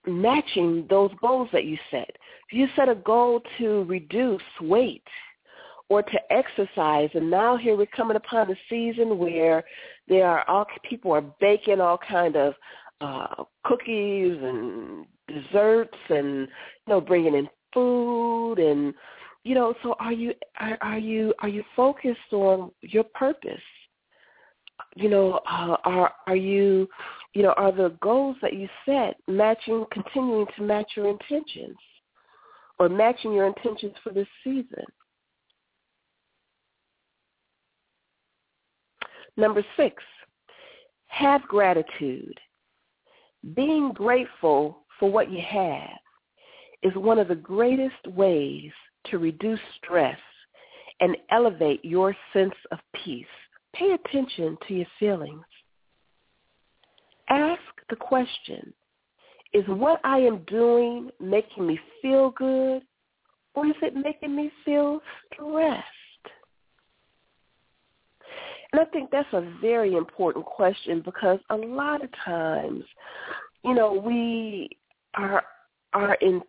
matching 0.09 0.87
those 0.89 1.11
goals 1.21 1.49
that 1.53 1.65
you 1.65 1.79
set? 1.91 2.11
If 2.51 2.53
you 2.53 2.67
set 2.77 2.89
a 2.89 2.95
goal 2.95 3.43
to 3.59 3.85
reduce 3.85 4.43
weight, 4.61 5.05
or 5.89 6.03
to 6.03 6.19
exercise. 6.31 7.09
And 7.15 7.31
now 7.31 7.57
here 7.57 7.77
we're 7.77 7.87
coming 7.87 8.17
upon 8.17 8.51
a 8.51 8.55
season 8.69 9.19
where 9.19 9.65
there 10.07 10.27
are 10.27 10.49
all 10.49 10.67
people 10.89 11.13
are 11.13 11.25
baking 11.41 11.81
all 11.81 11.99
kind 11.99 12.37
of 12.37 12.55
uh, 13.01 13.45
cookies 13.65 14.37
and 14.43 15.07
desserts, 15.29 15.97
and 16.09 16.41
you 16.41 16.89
know 16.89 17.01
bringing 17.01 17.35
in 17.35 17.49
food 17.73 18.57
and 18.59 18.93
you 19.45 19.55
know. 19.55 19.75
So 19.83 19.95
are 19.99 20.13
you 20.13 20.35
are, 20.61 20.79
are 20.81 20.99
you 20.99 21.33
are 21.41 21.49
you 21.49 21.63
focused 21.77 22.33
on 22.33 22.71
your 22.83 23.05
purpose? 23.05 23.63
You 24.97 25.09
know, 25.09 25.41
uh, 25.51 25.77
are 25.85 26.13
are 26.27 26.37
you 26.37 26.89
you 27.39 27.45
know 27.45 27.55
are 27.57 27.71
the 27.71 27.97
goals 28.03 28.37
that 28.43 28.55
you 28.55 28.69
set 28.85 29.15
matching 29.29 29.87
continuing 29.93 30.45
to 30.57 30.63
match 30.65 30.91
your 30.97 31.09
intentions 31.09 31.77
or 32.81 32.89
matching 32.89 33.33
your 33.33 33.47
intentions 33.47 33.95
for 34.03 34.13
this 34.13 34.27
season? 34.43 34.85
Number 39.37 39.65
six, 39.77 40.03
have 41.07 41.43
gratitude. 41.43 42.37
Being 43.55 43.93
grateful 43.93 44.81
for 44.99 45.09
what 45.09 45.31
you 45.31 45.41
have 45.49 45.97
is 46.83 46.93
one 46.97 47.21
of 47.21 47.29
the 47.29 47.37
greatest 47.37 48.05
ways 48.09 48.73
to 49.13 49.19
reduce 49.19 49.61
stress 49.77 50.19
and 50.99 51.17
elevate 51.31 51.85
your 51.85 52.17
sense 52.33 52.55
of 52.73 52.81
peace. 53.05 53.27
Pay 53.77 53.93
attention 53.93 54.59
to 54.67 54.75
your 54.75 54.87
feelings. 54.99 55.45
Ask 57.29 57.61
the 57.91 57.97
question, 57.97 58.73
is 59.53 59.65
what 59.67 60.01
I 60.05 60.19
am 60.19 60.45
doing 60.47 61.11
making 61.21 61.67
me 61.67 61.79
feel 62.01 62.31
good 62.31 62.83
or 63.55 63.67
is 63.67 63.75
it 63.83 63.95
making 63.95 64.37
me 64.37 64.51
feel 64.65 65.01
stressed? 65.33 65.85
And 68.73 68.81
I 68.81 68.85
think 68.87 69.11
that's 69.11 69.33
a 69.33 69.51
very 69.61 69.95
important 69.95 70.45
question 70.45 71.03
because 71.05 71.39
a 71.51 71.57
lot 71.57 72.05
of 72.05 72.11
times, 72.25 72.85
you 73.65 73.75
know, 73.75 73.93
we 73.93 74.71
are 75.15 75.43
are 75.95 76.15
in 76.21 76.43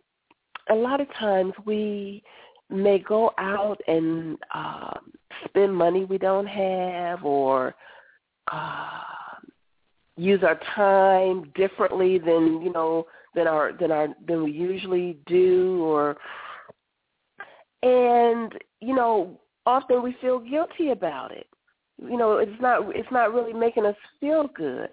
a 0.70 0.74
lot 0.74 1.00
of 1.00 1.12
times 1.14 1.54
we 1.64 2.22
may 2.68 2.98
go 2.98 3.32
out 3.38 3.80
and 3.88 4.38
uh, 4.54 4.92
spend 5.46 5.74
money 5.74 6.04
we 6.04 6.18
don't 6.18 6.46
have 6.46 7.24
or 7.24 7.74
uh, 8.52 9.00
use 10.16 10.42
our 10.42 10.58
time 10.74 11.50
differently 11.54 12.18
than 12.18 12.60
you 12.62 12.72
know 12.72 13.06
than 13.34 13.46
our 13.46 13.72
than 13.72 13.90
our 13.90 14.08
than 14.26 14.44
we 14.44 14.52
usually 14.52 15.18
do 15.26 15.82
or 15.82 16.16
and 17.82 18.52
you 18.80 18.94
know 18.94 19.40
often 19.66 20.02
we 20.02 20.16
feel 20.20 20.38
guilty 20.38 20.90
about 20.90 21.32
it. 21.32 21.46
You 21.98 22.16
know 22.16 22.38
it's 22.38 22.60
not 22.60 22.94
it's 22.94 23.10
not 23.10 23.32
really 23.32 23.52
making 23.52 23.86
us 23.86 23.96
feel 24.20 24.48
good. 24.54 24.88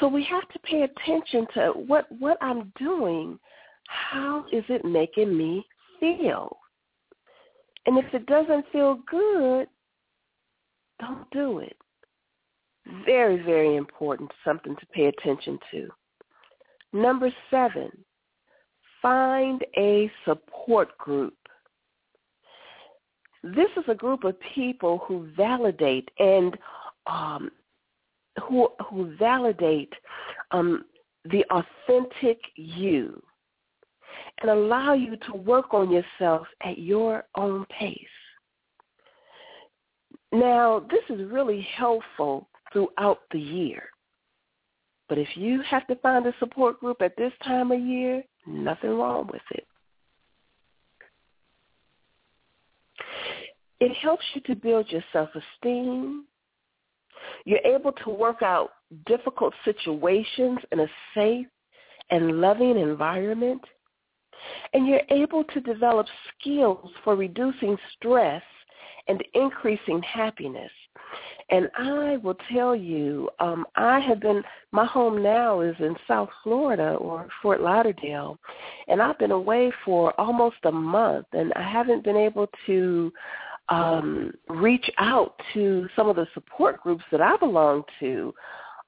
So 0.00 0.08
we 0.08 0.24
have 0.24 0.48
to 0.48 0.58
pay 0.60 0.82
attention 0.82 1.46
to 1.54 1.72
what 1.86 2.06
what 2.18 2.38
i'm 2.40 2.72
doing. 2.78 3.38
How 3.88 4.46
is 4.52 4.64
it 4.68 4.84
making 4.84 5.36
me 5.36 5.64
feel? 6.00 6.56
And 7.86 7.98
if 7.98 8.06
it 8.14 8.26
doesn't 8.26 8.64
feel 8.72 8.98
good 9.10 9.68
don't 11.00 11.28
do 11.30 11.58
it 11.58 11.76
very 13.04 13.42
very 13.42 13.76
important 13.76 14.30
something 14.44 14.76
to 14.76 14.86
pay 14.86 15.06
attention 15.06 15.58
to 15.70 15.88
number 16.92 17.30
seven 17.50 17.90
find 19.00 19.64
a 19.76 20.10
support 20.24 20.96
group 20.98 21.34
this 23.42 23.68
is 23.76 23.84
a 23.88 23.94
group 23.94 24.24
of 24.24 24.34
people 24.54 25.02
who 25.06 25.28
validate 25.36 26.08
and 26.18 26.56
um, 27.06 27.50
who 28.42 28.68
who 28.88 29.14
validate 29.16 29.92
um, 30.50 30.84
the 31.26 31.44
authentic 31.50 32.38
you 32.56 33.22
and 34.40 34.50
allow 34.50 34.94
you 34.94 35.16
to 35.16 35.34
work 35.34 35.74
on 35.74 35.90
yourself 35.90 36.46
at 36.62 36.78
your 36.78 37.24
own 37.36 37.66
pace. 37.78 37.98
Now, 40.32 40.84
this 40.90 41.02
is 41.16 41.30
really 41.30 41.66
helpful 41.76 42.48
throughout 42.74 43.20
the 43.30 43.40
year. 43.40 43.84
But 45.08 45.16
if 45.16 45.28
you 45.36 45.62
have 45.62 45.86
to 45.86 45.96
find 45.96 46.26
a 46.26 46.34
support 46.38 46.80
group 46.80 47.00
at 47.00 47.16
this 47.16 47.32
time 47.42 47.72
of 47.72 47.80
year, 47.80 48.22
nothing 48.46 48.90
wrong 48.90 49.30
with 49.32 49.42
it. 49.52 49.66
It 53.80 53.94
helps 53.96 54.24
you 54.34 54.40
to 54.42 54.54
build 54.54 54.90
your 54.90 55.04
self-esteem. 55.12 56.24
You're 57.44 57.66
able 57.66 57.92
to 57.92 58.10
work 58.10 58.42
out 58.42 58.70
difficult 59.06 59.54
situations 59.64 60.58
in 60.72 60.80
a 60.80 60.86
safe 61.14 61.46
and 62.10 62.40
loving 62.40 62.78
environment. 62.78 63.62
And 64.72 64.86
you're 64.86 65.02
able 65.10 65.44
to 65.44 65.60
develop 65.60 66.06
skills 66.38 66.90
for 67.02 67.16
reducing 67.16 67.76
stress 67.96 68.42
and 69.08 69.22
increasing 69.34 70.02
happiness. 70.02 70.70
And 71.54 71.70
I 71.76 72.16
will 72.16 72.36
tell 72.52 72.74
you, 72.74 73.30
um, 73.38 73.64
I 73.76 74.00
have 74.00 74.18
been, 74.18 74.42
my 74.72 74.84
home 74.84 75.22
now 75.22 75.60
is 75.60 75.76
in 75.78 75.94
South 76.08 76.30
Florida 76.42 76.94
or 76.94 77.28
Fort 77.40 77.60
Lauderdale, 77.60 78.36
and 78.88 79.00
I've 79.00 79.20
been 79.20 79.30
away 79.30 79.72
for 79.84 80.18
almost 80.20 80.56
a 80.64 80.72
month, 80.72 81.26
and 81.32 81.52
I 81.54 81.62
haven't 81.62 82.02
been 82.02 82.16
able 82.16 82.48
to 82.66 83.12
um, 83.68 84.32
reach 84.48 84.90
out 84.98 85.40
to 85.52 85.88
some 85.94 86.08
of 86.08 86.16
the 86.16 86.26
support 86.34 86.82
groups 86.82 87.04
that 87.12 87.20
I 87.20 87.36
belong 87.36 87.84
to 88.00 88.34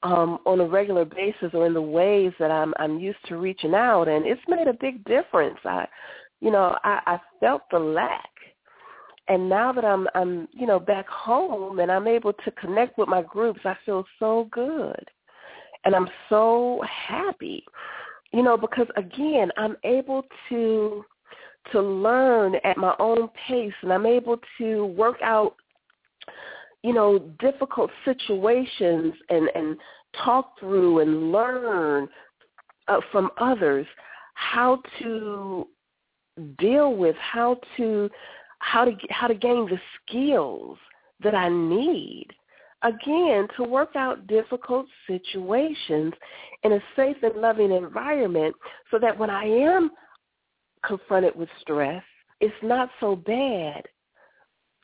um, 0.02 0.38
on 0.44 0.58
a 0.58 0.66
regular 0.66 1.04
basis 1.04 1.50
or 1.54 1.66
in 1.66 1.72
the 1.72 1.80
ways 1.80 2.32
that 2.40 2.50
I'm 2.50 2.74
I'm 2.78 2.98
used 2.98 3.24
to 3.28 3.36
reaching 3.36 3.74
out, 3.74 4.08
and 4.08 4.26
it's 4.26 4.42
made 4.48 4.66
a 4.66 4.72
big 4.72 5.04
difference. 5.04 5.58
I, 5.64 5.86
you 6.40 6.50
know, 6.50 6.76
I, 6.82 7.00
I 7.06 7.20
felt 7.38 7.62
the 7.70 7.78
lack, 7.78 8.28
and 9.28 9.48
now 9.48 9.72
that 9.72 9.84
I'm 9.84 10.08
I'm 10.14 10.48
you 10.52 10.66
know 10.66 10.78
back 10.78 11.08
home 11.08 11.78
and 11.80 11.90
I'm 11.90 12.06
able 12.06 12.32
to 12.32 12.50
connect 12.52 12.98
with 12.98 13.08
my 13.08 13.22
groups, 13.22 13.60
I 13.64 13.76
feel 13.84 14.04
so 14.18 14.48
good, 14.50 15.04
and 15.84 15.94
I'm 15.94 16.08
so 16.28 16.82
happy, 16.88 17.64
you 18.32 18.42
know, 18.42 18.56
because 18.56 18.88
again 18.96 19.50
I'm 19.56 19.76
able 19.84 20.24
to 20.48 21.04
to 21.72 21.80
learn 21.80 22.54
at 22.64 22.76
my 22.76 22.94
own 22.98 23.28
pace, 23.48 23.74
and 23.82 23.92
I'm 23.92 24.06
able 24.06 24.38
to 24.58 24.86
work 24.86 25.16
out 25.22 25.56
you 26.86 26.92
know, 26.92 27.18
difficult 27.40 27.90
situations 28.04 29.12
and, 29.28 29.48
and 29.56 29.76
talk 30.24 30.52
through 30.60 31.00
and 31.00 31.32
learn 31.32 32.08
uh, 32.86 33.00
from 33.10 33.28
others 33.38 33.86
how 34.34 34.80
to 35.00 35.66
deal 36.58 36.94
with 36.94 37.16
how 37.16 37.58
to 37.76 38.08
how 38.72 38.84
to 38.84 38.92
how 39.10 39.26
to 39.26 39.34
gain 39.34 39.68
the 39.68 39.80
skills 39.96 40.78
that 41.22 41.34
I 41.34 41.48
need 41.48 42.28
again 42.82 43.48
to 43.56 43.62
work 43.64 43.96
out 43.96 44.26
difficult 44.26 44.86
situations 45.06 46.12
in 46.62 46.72
a 46.72 46.80
safe 46.94 47.16
and 47.22 47.36
loving 47.36 47.72
environment 47.72 48.54
so 48.90 48.98
that 48.98 49.18
when 49.18 49.30
I 49.30 49.44
am 49.44 49.90
confronted 50.84 51.34
with 51.34 51.48
stress 51.60 52.02
it's 52.40 52.54
not 52.62 52.90
so 53.00 53.16
bad 53.16 53.82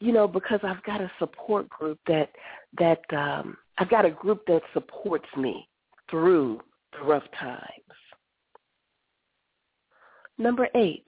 you 0.03 0.13
know, 0.13 0.27
because 0.27 0.59
I've 0.65 0.83
got 0.83 1.01
a 1.01 1.09
support 1.21 1.69
group 1.69 2.01
that 2.09 2.31
that 2.77 3.03
um, 3.17 3.57
I've 3.79 3.89
got 3.89 4.05
a 4.05 4.11
group 4.11 4.45
that 4.49 4.63
supports 4.73 5.29
me 5.37 5.69
through 6.11 6.61
the 6.93 7.07
rough 7.07 7.23
times. 7.39 7.63
Number 10.39 10.67
eight, 10.75 11.07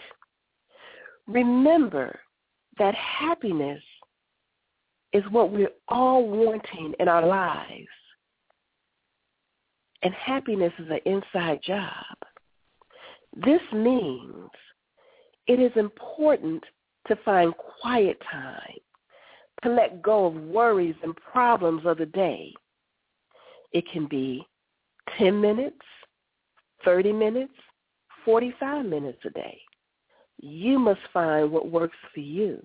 remember 1.26 2.20
that 2.78 2.94
happiness 2.94 3.82
is 5.12 5.22
what 5.30 5.50
we're 5.50 5.70
all 5.88 6.28
wanting 6.28 6.94
in 6.98 7.08
our 7.08 7.24
lives. 7.24 7.88
And 10.02 10.12
happiness 10.14 10.72
is 10.78 10.88
an 10.90 11.00
inside 11.06 11.60
job. 11.62 12.16
This 13.36 13.62
means 13.72 14.50
it 15.46 15.60
is 15.60 15.72
important 15.76 16.62
to 17.08 17.16
find 17.24 17.54
quiet 17.80 18.20
time, 18.30 18.78
to 19.62 19.70
let 19.70 20.02
go 20.02 20.26
of 20.26 20.34
worries 20.34 20.94
and 21.02 21.16
problems 21.16 21.82
of 21.86 21.98
the 21.98 22.06
day. 22.06 22.52
It 23.72 23.84
can 23.92 24.06
be 24.06 24.46
10 25.18 25.40
minutes, 25.40 25.76
30 26.84 27.12
minutes, 27.12 27.54
45 28.24 28.86
minutes 28.86 29.18
a 29.24 29.30
day. 29.30 29.60
You 30.44 30.78
must 30.78 31.00
find 31.10 31.50
what 31.50 31.70
works 31.70 31.96
for 32.12 32.20
you. 32.20 32.62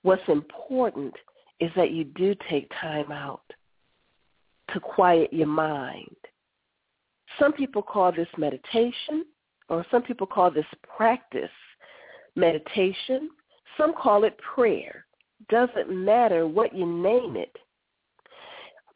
What's 0.00 0.26
important 0.26 1.12
is 1.60 1.70
that 1.76 1.90
you 1.90 2.04
do 2.04 2.34
take 2.48 2.70
time 2.80 3.12
out 3.12 3.42
to 4.72 4.80
quiet 4.80 5.30
your 5.30 5.48
mind. 5.48 6.16
Some 7.38 7.52
people 7.52 7.82
call 7.82 8.10
this 8.10 8.28
meditation, 8.38 9.26
or 9.68 9.84
some 9.90 10.02
people 10.02 10.26
call 10.26 10.50
this 10.50 10.64
practice 10.96 11.50
meditation. 12.36 13.28
Some 13.76 13.92
call 13.92 14.24
it 14.24 14.38
prayer. 14.38 15.04
Doesn't 15.50 15.90
matter 15.90 16.46
what 16.46 16.74
you 16.74 16.86
name 16.86 17.36
it. 17.36 17.54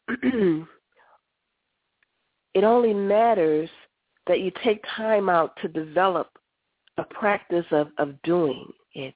it 2.55 2.63
only 2.63 2.93
matters 2.95 3.69
that 4.25 4.39
you 4.39 4.51
take 4.63 4.83
time 4.95 5.29
out 5.29 5.55
to 5.61 5.67
develop 5.67 6.31
a 6.97 7.03
practice 7.03 7.65
of, 7.71 7.87
of 7.97 8.21
doing 8.23 8.67
it. 8.93 9.15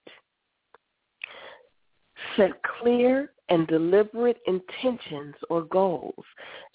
Set 2.36 2.52
clear 2.80 3.32
and 3.49 3.67
deliberate 3.67 4.39
intentions 4.47 5.36
or 5.49 5.63
goals, 5.63 6.25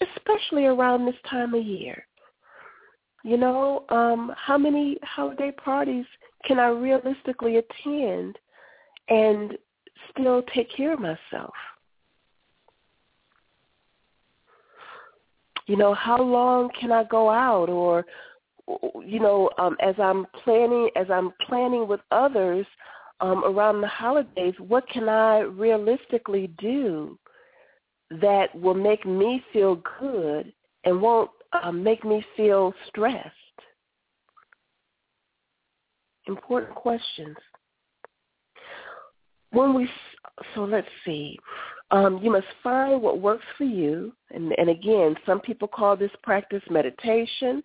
especially 0.01 0.65
around 0.65 1.05
this 1.05 1.15
time 1.29 1.53
of 1.53 1.63
year. 1.63 2.05
You 3.23 3.37
know, 3.37 3.85
um, 3.89 4.33
how 4.37 4.57
many 4.57 4.97
holiday 5.03 5.51
parties 5.51 6.05
can 6.45 6.59
I 6.59 6.67
realistically 6.67 7.57
attend 7.57 8.37
and 9.09 9.57
still 10.11 10.43
take 10.53 10.69
care 10.75 10.93
of 10.93 10.99
myself? 10.99 11.53
You 15.67 15.77
know, 15.77 15.93
how 15.93 16.21
long 16.21 16.69
can 16.79 16.91
I 16.91 17.05
go 17.05 17.29
out 17.29 17.69
or 17.69 18.05
you 18.67 19.19
know, 19.19 19.49
um, 19.57 19.75
as 19.81 19.95
I'm 19.99 20.25
planning 20.43 20.89
as 20.95 21.07
I'm 21.09 21.33
planning 21.47 21.87
with 21.87 21.99
others 22.11 22.65
um, 23.19 23.43
around 23.43 23.81
the 23.81 23.87
holidays, 23.87 24.53
what 24.59 24.87
can 24.89 25.09
I 25.09 25.39
realistically 25.39 26.47
do 26.59 27.17
that 28.21 28.53
will 28.55 28.73
make 28.73 29.05
me 29.05 29.43
feel 29.51 29.81
good 29.99 30.53
and 30.83 31.01
won't 31.01 31.31
uh, 31.61 31.71
make 31.71 32.03
me 32.03 32.23
feel 32.35 32.73
stressed? 32.87 33.31
Important 36.27 36.73
questions. 36.75 37.35
When 39.51 39.73
we 39.73 39.89
so 40.55 40.63
let's 40.63 40.87
see. 41.05 41.37
Um, 41.93 42.19
you 42.23 42.31
must 42.31 42.47
find 42.63 42.99
what 43.03 43.21
works 43.21 43.45
for 43.55 43.65
you. 43.65 44.13
And, 44.31 44.51
and 44.57 44.67
again, 44.67 45.15
some 45.27 45.39
people 45.39 45.67
call 45.67 45.95
this 45.95 46.11
practice 46.23 46.63
meditation. 46.71 47.61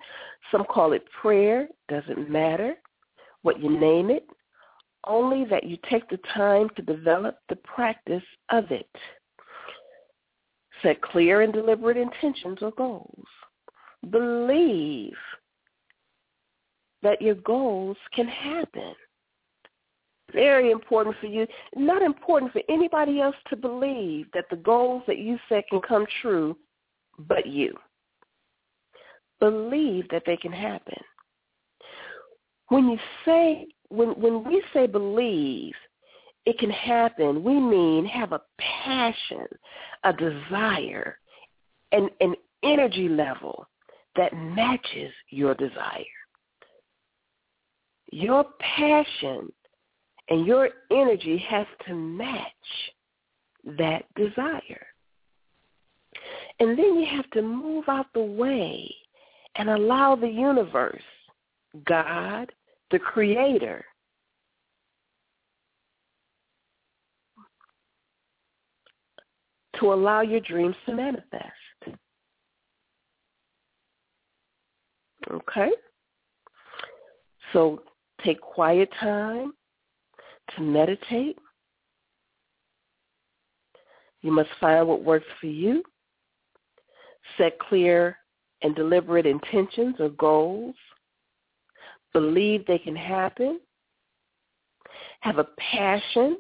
Some 0.53 0.67
call 0.67 0.93
it 0.93 1.03
prayer. 1.23 1.67
Doesn't 1.89 2.29
matter 2.29 2.75
what 3.41 3.59
you 3.63 3.81
name 3.81 4.11
it. 4.11 4.27
Only 5.07 5.47
that 5.47 5.65
you 5.65 5.79
take 5.89 6.07
the 6.11 6.19
time 6.35 6.69
to 6.77 6.83
develop 6.83 7.39
the 7.49 7.57
practice 7.57 8.23
of 8.51 8.71
it. 8.71 8.91
Set 10.83 11.01
clear 11.01 11.41
and 11.41 11.53
deliberate 11.53 11.97
intentions 11.97 12.59
or 12.61 12.73
goals. 12.73 13.27
Believe 14.11 15.17
that 17.03 17.23
your 17.23 17.37
goals 17.37 17.97
can 18.15 18.29
happen 18.29 18.95
very 20.33 20.71
important 20.71 21.17
for 21.21 21.27
you, 21.27 21.47
not 21.75 22.03
important 22.03 22.53
for 22.53 22.63
anybody 22.69 23.21
else 23.21 23.37
to 23.49 23.57
believe 23.57 24.27
that 24.35 24.45
the 24.51 24.57
goals 24.57 25.03
that 25.07 25.19
you 25.19 25.39
set 25.49 25.69
can 25.69 25.81
come 25.81 26.07
true 26.21 26.57
but 27.19 27.47
you. 27.47 27.75
Believe 29.41 30.09
that 30.11 30.25
they 30.27 30.37
can 30.37 30.53
happen. 30.53 30.99
When 32.69 32.89
you 32.89 32.99
say 33.25 33.67
when 33.89 34.09
when 34.21 34.45
we 34.45 34.63
say 34.75 34.87
believe 34.87 35.75
it 36.45 36.59
can 36.59 36.71
happen, 36.71 37.43
we 37.43 37.59
mean 37.59 38.05
have 38.07 38.33
a 38.33 38.41
passion, 38.59 39.47
a 40.05 40.13
desire, 40.13 41.19
and 41.93 42.11
an 42.21 42.35
energy 42.63 43.09
level 43.09 43.67
that 44.17 44.35
matches 44.35 45.13
your 45.31 45.55
desire. 45.55 46.05
Your 48.11 48.45
passion 48.61 49.53
and 50.29 50.47
your 50.47 50.71
energy 50.91 51.39
has 51.49 51.67
to 51.87 51.95
match 51.95 52.45
that 53.65 54.05
desire. 54.15 54.87
And 56.61 56.79
then 56.79 56.97
you 56.97 57.07
have 57.07 57.29
to 57.31 57.43
move 57.43 57.85
out 57.89 58.07
the 58.15 58.21
way 58.21 58.93
and 59.57 59.71
allow 59.71 60.17
the 60.17 60.29
universe, 60.29 61.03
God, 61.85 62.51
the 62.91 62.99
creator, 62.99 63.85
to 69.79 69.93
allow 69.93 70.23
your 70.23 70.41
dreams 70.41 70.75
to 70.87 70.95
manifest. 70.95 71.53
Okay? 75.31 75.71
So 77.53 77.83
take 78.25 78.41
quiet 78.41 78.89
time, 79.01 79.53
to 80.57 80.63
meditate. 80.63 81.39
You 84.23 84.33
must 84.33 84.51
find 84.61 84.87
what 84.89 85.05
works 85.05 85.27
for 85.41 85.47
you. 85.47 85.83
Set 87.37 87.59
clear 87.59 88.17
and 88.63 88.75
deliberate 88.75 89.27
intentions 89.27 89.97
or 89.99 90.09
goals. 90.11 90.75
Believe 92.13 92.67
they 92.67 92.79
can 92.79 92.97
happen. 92.97 93.61
Have 95.21 95.39
a 95.39 95.49
passion 95.59 96.39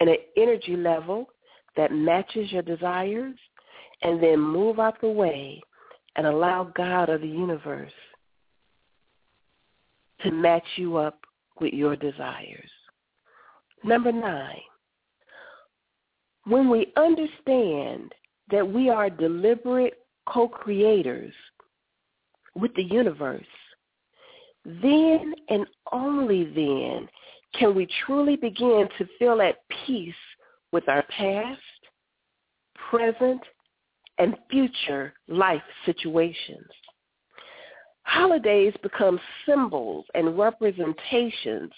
and 0.00 0.10
an 0.10 0.16
energy 0.36 0.76
level 0.76 1.26
that 1.76 1.92
matches 1.92 2.50
your 2.50 2.62
desires. 2.62 3.34
And 4.02 4.22
then 4.22 4.38
move 4.38 4.80
out 4.80 5.00
the 5.00 5.08
way 5.08 5.62
and 6.16 6.26
allow 6.26 6.64
God 6.76 7.08
of 7.08 7.20
the 7.22 7.28
universe 7.28 7.92
to 10.22 10.30
match 10.30 10.64
you 10.76 10.96
up 10.96 11.20
with 11.60 11.72
your 11.72 11.96
desires. 11.96 12.70
Number 13.84 14.12
nine, 14.12 14.62
when 16.44 16.70
we 16.70 16.92
understand 16.96 18.12
that 18.50 18.66
we 18.66 18.88
are 18.88 19.10
deliberate 19.10 19.94
co-creators 20.26 21.34
with 22.54 22.74
the 22.74 22.82
universe, 22.82 23.44
then 24.64 25.34
and 25.50 25.66
only 25.92 26.44
then 26.44 27.08
can 27.58 27.74
we 27.74 27.86
truly 28.06 28.36
begin 28.36 28.88
to 28.98 29.06
feel 29.18 29.42
at 29.42 29.58
peace 29.86 30.14
with 30.72 30.88
our 30.88 31.02
past, 31.04 31.60
present, 32.90 33.42
and 34.18 34.34
future 34.50 35.12
life 35.28 35.62
situations. 35.84 36.66
Holidays 38.04 38.74
become 38.82 39.18
symbols 39.46 40.04
and 40.14 40.38
representations 40.38 41.72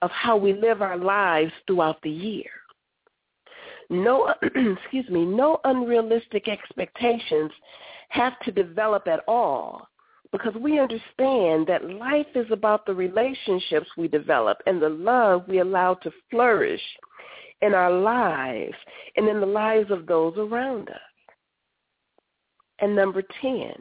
of 0.00 0.10
how 0.10 0.36
we 0.36 0.52
live 0.52 0.80
our 0.80 0.96
lives 0.96 1.52
throughout 1.66 2.00
the 2.02 2.10
year. 2.10 2.50
No, 3.90 4.32
excuse 4.42 5.08
me, 5.10 5.24
no 5.24 5.60
unrealistic 5.64 6.48
expectations 6.48 7.50
have 8.08 8.38
to 8.40 8.52
develop 8.52 9.06
at 9.06 9.20
all 9.26 9.88
because 10.30 10.54
we 10.54 10.78
understand 10.78 11.66
that 11.66 11.90
life 11.98 12.26
is 12.34 12.46
about 12.50 12.86
the 12.86 12.94
relationships 12.94 13.86
we 13.98 14.08
develop 14.08 14.58
and 14.66 14.80
the 14.80 14.88
love 14.88 15.44
we 15.46 15.58
allow 15.58 15.94
to 15.94 16.10
flourish 16.30 16.80
in 17.60 17.74
our 17.74 17.92
lives 17.92 18.74
and 19.16 19.28
in 19.28 19.40
the 19.40 19.46
lives 19.46 19.90
of 19.90 20.06
those 20.06 20.34
around 20.38 20.88
us. 20.88 20.96
And 22.80 22.96
number 22.96 23.22
10, 23.40 23.72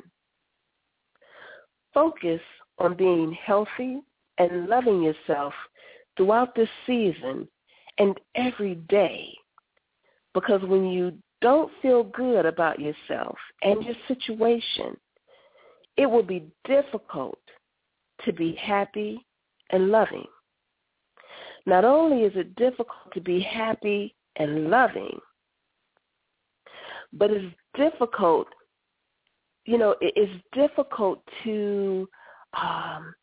focus 1.93 2.41
on 2.77 2.95
being 2.95 3.33
healthy 3.33 4.01
and 4.37 4.67
loving 4.67 5.01
yourself 5.01 5.53
throughout 6.17 6.55
this 6.55 6.69
season 6.85 7.47
and 7.97 8.19
every 8.35 8.75
day. 8.75 9.33
Because 10.33 10.61
when 10.63 10.85
you 10.85 11.13
don't 11.41 11.71
feel 11.81 12.03
good 12.03 12.45
about 12.45 12.79
yourself 12.79 13.35
and 13.61 13.83
your 13.83 13.95
situation, 14.07 14.95
it 15.97 16.05
will 16.05 16.23
be 16.23 16.45
difficult 16.65 17.39
to 18.25 18.31
be 18.31 18.55
happy 18.55 19.25
and 19.71 19.89
loving. 19.89 20.25
Not 21.65 21.85
only 21.85 22.23
is 22.23 22.33
it 22.35 22.55
difficult 22.55 23.13
to 23.13 23.21
be 23.21 23.39
happy 23.39 24.15
and 24.37 24.69
loving, 24.69 25.19
but 27.13 27.29
it's 27.29 27.53
difficult, 27.75 28.47
you 29.65 29.77
know, 29.77 29.95
it's 30.01 30.31
difficult 30.53 31.21
to 31.43 32.07
um, 32.59 33.13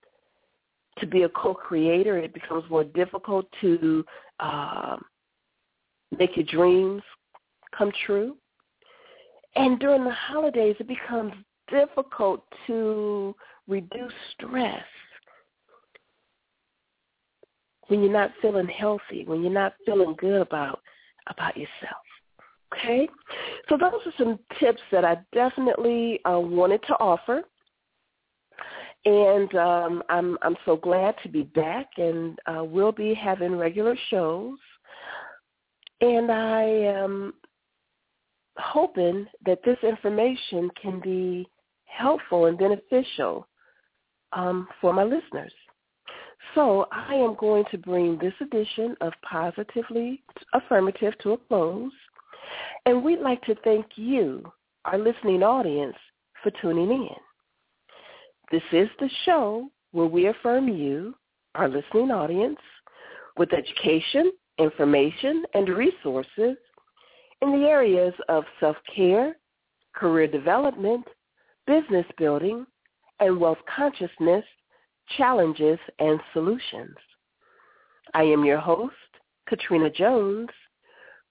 to 0.98 1.06
be 1.06 1.22
a 1.22 1.28
co-creator. 1.28 2.18
It 2.18 2.34
becomes 2.34 2.68
more 2.70 2.84
difficult 2.84 3.46
to 3.60 4.04
um, 4.40 5.04
make 6.18 6.36
your 6.36 6.46
dreams 6.46 7.02
come 7.76 7.92
true. 8.06 8.36
And 9.56 9.78
during 9.78 10.04
the 10.04 10.12
holidays, 10.12 10.76
it 10.78 10.88
becomes 10.88 11.32
difficult 11.70 12.44
to 12.66 13.34
reduce 13.66 14.12
stress 14.32 14.84
when 17.88 18.02
you're 18.02 18.12
not 18.12 18.32
feeling 18.40 18.68
healthy, 18.68 19.24
when 19.24 19.42
you're 19.42 19.52
not 19.52 19.74
feeling 19.84 20.14
good 20.18 20.40
about 20.40 20.80
about 21.28 21.56
yourself. 21.56 22.07
Okay, 22.74 23.08
so 23.68 23.78
those 23.78 23.92
are 24.04 24.12
some 24.18 24.38
tips 24.60 24.80
that 24.92 25.04
I 25.04 25.18
definitely 25.32 26.20
uh, 26.24 26.38
wanted 26.38 26.82
to 26.88 26.94
offer, 27.00 27.42
and 29.06 29.54
um, 29.54 30.02
I'm 30.10 30.36
I'm 30.42 30.56
so 30.66 30.76
glad 30.76 31.14
to 31.22 31.30
be 31.30 31.44
back, 31.44 31.86
and 31.96 32.38
uh, 32.46 32.62
we'll 32.64 32.92
be 32.92 33.14
having 33.14 33.56
regular 33.56 33.96
shows, 34.10 34.58
and 36.02 36.30
I 36.30 36.62
am 36.62 37.34
hoping 38.58 39.26
that 39.46 39.60
this 39.64 39.78
information 39.82 40.70
can 40.80 41.00
be 41.00 41.48
helpful 41.86 42.46
and 42.46 42.58
beneficial 42.58 43.46
um, 44.32 44.68
for 44.80 44.92
my 44.92 45.04
listeners. 45.04 45.52
So 46.54 46.86
I 46.92 47.14
am 47.14 47.36
going 47.38 47.64
to 47.70 47.78
bring 47.78 48.18
this 48.18 48.32
edition 48.40 48.96
of 49.00 49.12
Positively 49.22 50.22
Affirmative 50.54 51.14
to 51.22 51.32
a 51.32 51.38
close. 51.38 51.92
And 52.86 53.04
we'd 53.04 53.20
like 53.20 53.42
to 53.42 53.54
thank 53.64 53.86
you, 53.96 54.50
our 54.84 54.98
listening 54.98 55.42
audience, 55.42 55.96
for 56.42 56.50
tuning 56.62 56.90
in. 56.90 57.08
This 58.50 58.62
is 58.72 58.88
the 58.98 59.10
show 59.24 59.68
where 59.92 60.06
we 60.06 60.26
affirm 60.26 60.68
you, 60.68 61.14
our 61.54 61.68
listening 61.68 62.10
audience, 62.10 62.60
with 63.36 63.52
education, 63.52 64.32
information, 64.58 65.44
and 65.54 65.68
resources 65.68 66.56
in 67.40 67.52
the 67.52 67.66
areas 67.66 68.14
of 68.28 68.44
self-care, 68.60 69.36
career 69.94 70.26
development, 70.26 71.06
business 71.66 72.06
building, 72.16 72.66
and 73.20 73.38
wealth 73.38 73.58
consciousness, 73.74 74.44
challenges, 75.16 75.78
and 75.98 76.20
solutions. 76.32 76.96
I 78.14 78.22
am 78.22 78.44
your 78.44 78.58
host, 78.58 78.94
Katrina 79.48 79.90
Jones, 79.90 80.48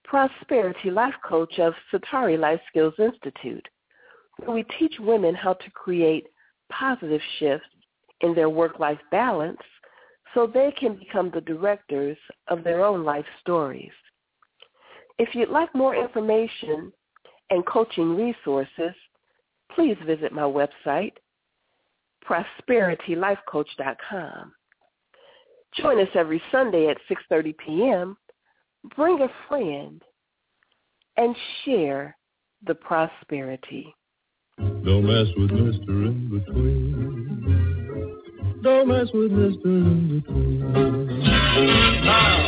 Prosperity 0.08 0.90
Life 0.90 1.14
Coach 1.28 1.60
of 1.60 1.76
Satari 1.92 2.40
Life 2.40 2.62
Skills 2.70 2.94
Institute, 2.98 3.68
where 4.38 4.56
we 4.56 4.64
teach 4.80 4.96
women 5.00 5.36
how 5.36 5.52
to 5.54 5.70
create 5.72 6.28
positive 6.72 7.20
shifts 7.40 7.68
in 8.22 8.34
their 8.34 8.50
work-life 8.50 9.00
balance 9.12 9.60
so 10.34 10.48
they 10.48 10.74
can 10.80 10.96
become 10.96 11.30
the 11.34 11.42
directors 11.42 12.18
of 12.48 12.64
their 12.64 12.86
own 12.86 13.04
life 13.04 13.26
stories. 13.42 13.92
If 15.20 15.36
you'd 15.36 15.50
like 15.50 15.76
more 15.76 15.94
information 15.96 16.94
and 17.50 17.66
coaching 17.66 18.16
resources, 18.16 18.94
please 19.76 19.98
visit 20.06 20.32
my 20.32 20.44
website, 20.44 21.16
prosperitylifecoach.com. 22.26 24.54
Join 25.76 26.00
us 26.00 26.08
every 26.16 26.42
Sunday 26.50 26.88
at 26.88 26.96
6.30 27.10 27.58
p.m 27.58 28.16
bring 28.96 29.22
a 29.22 29.30
friend 29.48 30.02
and 31.18 31.36
share 31.64 32.16
the 32.66 32.76
prosperity. 32.76 33.94
Don't 34.58 35.06
mess 35.06 35.28
with 35.38 35.52
Mr. 35.52 36.08
In 36.08 36.30
Between. 36.30 37.44
Don't 38.64 38.88
mess 38.88 39.08
with 39.14 39.32
Mr. 39.32 39.66
In 39.66 40.20
Between. 40.20 40.60
Now. 42.04 42.48